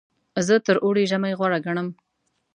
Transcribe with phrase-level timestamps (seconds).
[0.47, 1.87] زه تر اوړي ژمی غوره ګڼم.